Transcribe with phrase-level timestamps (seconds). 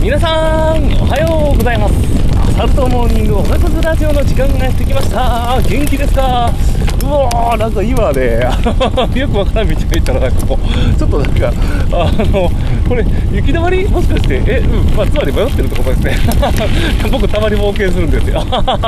[0.00, 1.94] 皆さんおはようございます。
[2.38, 6.14] アサルトモーニングおかずラジオの時間がやってきました元気です。
[6.14, 6.52] か
[7.54, 11.52] うなんか今ねあの よくわからん道が行ったらなんかこうちょっとなんか
[11.92, 12.50] あの
[12.88, 13.86] これ雪だまり？
[13.88, 14.42] もしかして？
[14.46, 14.96] えうん。
[14.96, 16.16] まあつまり迷ってるってことですね。
[17.10, 18.42] 僕たまに冒険するんですよ。
[18.50, 18.80] まあ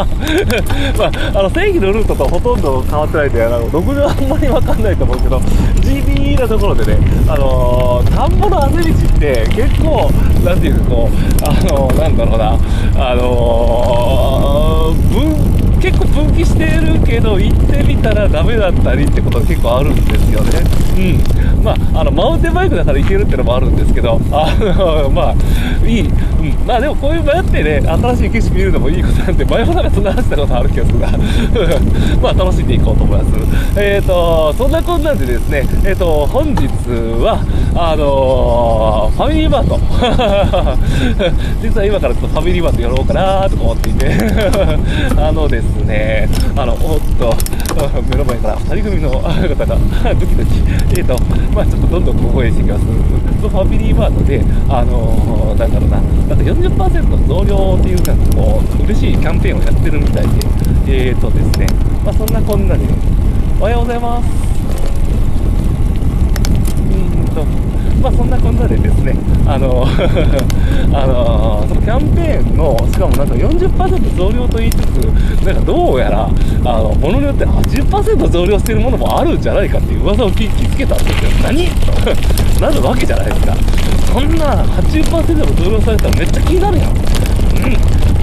[1.35, 5.41] あの正規のルートとほとんど変わってないんであの僕があんまりわかんないと思うけど
[5.83, 6.99] GB なところでね
[7.29, 10.11] あの田んぼのあぜ道って結構
[10.45, 12.59] なんていうかこうあのなんだろうな。
[12.97, 14.30] あの
[18.01, 20.61] ったらダメだったりってことが結構あるんですよね。
[20.97, 21.65] うん。
[21.65, 31.09] まああのマウンテンバイクだから行けるってのもあるんですけどあの まあいい、うん、まあでもこういう迷ってね新しい景色見るのもいいことなんで前もなんかそんな話したことある気がするな。
[32.23, 33.31] まあ楽しんでいこうと思います。
[33.77, 36.67] えっ、ー、とそんなこんなんでですねえっ、ー、と本日
[37.23, 37.39] は
[37.75, 39.79] あのー、ファミリーマート。
[41.63, 44.11] 実は今からちょっとファミリーマートやろうかなとか思っていて。
[45.17, 47.35] あのですね、あの、おっと、
[47.99, 49.35] 目の前から2人組の方が
[50.15, 50.51] ドキドキ、
[50.97, 51.17] えーと、
[51.55, 52.85] まあちょっとどんどん小声していきます。
[53.41, 60.25] そのファミリーマートで、あのなんだからな、なんか40%増量っていうか、こう、嬉しいキャンペーンをやってるみたい
[60.87, 61.67] で、えーとですね、
[62.05, 62.85] まあそんなこんなで、
[63.59, 64.27] おはようございます。
[66.79, 67.45] うんと、
[68.01, 69.15] まあそんなこんなでですね、
[69.47, 69.85] あの
[70.93, 76.31] あのそのキャンペーンの、しかもなんか40%増量と言いつつ、なんかどうやら、
[76.65, 81.31] あの、ものによって80%増量してるものもあるんじゃないかっていう噂を聞きつけたんですよ。
[81.43, 81.69] 何？
[82.61, 83.55] なるわけじゃないですか。
[84.13, 86.89] そんな80%も増量されたらめっちゃ気になるやん。
[86.89, 86.97] うん。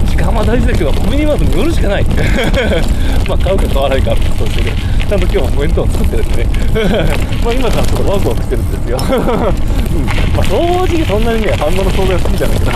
[0.06, 2.04] 時間は大事だけど、ファミリーマートに寄るしかない。
[3.28, 4.72] まあ、買うか買わないかってことで、
[5.08, 6.50] ちゃんと今日も弁当を作ってるんでね。
[7.42, 8.98] まあ今からちょっとワクワクしてるんですよ。
[9.00, 10.04] うん。
[10.36, 12.70] まあ、正直そんなにね、反応の惣菜好きじゃないけど、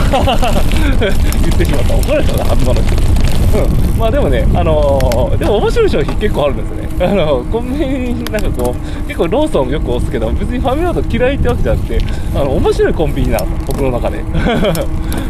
[1.45, 1.95] 言ってしまった。
[1.95, 3.13] 怒られたな、反応の人。
[3.53, 6.89] うん、まあでもね、あのー、でも面白い商品結構あるんですよね。
[7.05, 11.99] あのコンビニなんかこう、結構ローソンよく押すけど、別にファミマート嫌いってわけじゃなくて、
[12.35, 14.23] あの、面白いコンビニなの、僕の中で。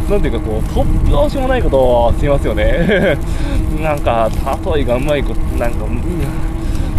[0.09, 3.17] なんていうかこう、突拍子もないことをしますよね。
[3.81, 4.29] なんか、
[4.73, 6.52] 例えがうまいこと、なんか、うん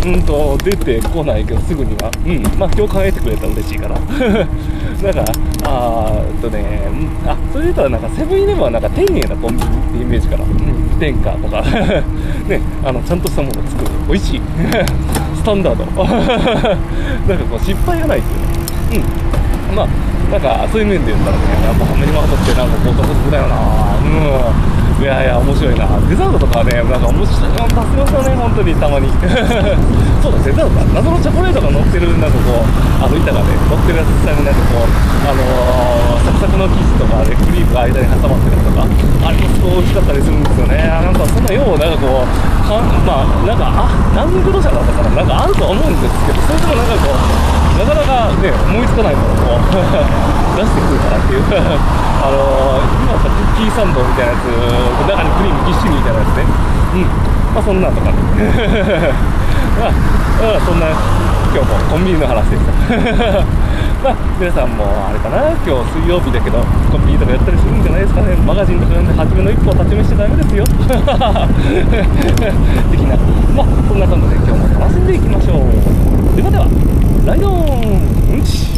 [0.05, 2.11] うんと、出てこないけど、すぐには。
[2.27, 2.43] うん。
[2.59, 3.99] まあ、共感得てくれたら嬉しいから。
[5.03, 5.25] なんか、
[5.65, 6.83] あーとね、
[7.27, 10.45] あ、それで言ったらなんか、セブンイレブンはなんか丁寧なコンビニってイメージかな。
[10.45, 10.99] うん。
[11.01, 11.63] 天下とか
[12.49, 13.91] ね、あの、ちゃんとしたものを作る。
[14.09, 14.41] 美味しい。
[15.37, 15.85] スタンダード。
[15.85, 16.07] なん
[17.39, 18.31] かこう、失敗がないです
[18.93, 19.05] よね。
[19.71, 19.77] うん。
[19.77, 19.89] まあ、
[20.31, 23.57] なんか、そういう面で言ったらね、やっぱファミリマートってなんかこう、特殊だよな
[24.05, 24.84] うん。
[24.95, 25.91] いやいや、面白いな。
[26.07, 29.11] デザートとかね、なんか面白いの出せますよね、本当にたまに。
[30.23, 31.03] そうだ、デザートだ。
[31.03, 34.89] 謎のチョコレートが乗ってる、なんかこう、あの板がね、乗ってるやつ下になんかこう、
[35.27, 38.87] あのー、サクサクの生地とかで、クリームが間に挟まってるとか、
[39.27, 40.79] あれもすごい美味しかったりするんですよね。
[40.79, 49.59] なんかそんなよう、なんかこう、かまあ、なんか、あ、南国土砂だったから、なんかあると思うんですけど、それでもなんかこう、なかなかね、思いつかないものを
[50.55, 51.43] 出してくるからっていう
[52.23, 54.47] あのー、ーサンドみたいなやつ、
[55.09, 56.45] 中にクリームぎっしりみたいなやつね。
[56.95, 57.07] うん。
[57.55, 58.19] まあ、そんなんとかね。
[59.81, 59.93] まあ、
[60.61, 60.87] そんな、
[61.55, 62.73] 今日もコンビニの話でした。
[64.05, 66.59] まあ、皆さんもあれかな、今日水曜日だけど、
[66.91, 68.37] コンビニとかやったりするんじゃないですかね。
[68.45, 70.65] マガジンとか読んで、初めの一歩を立ち見しちゃダメですよ。
[72.91, 73.17] 的な。
[73.57, 76.37] まあ、そんな感じで今日も楽しんでいきましょう。
[76.37, 76.67] ではでは、
[77.25, 77.53] ライドン
[78.35, 78.74] うんち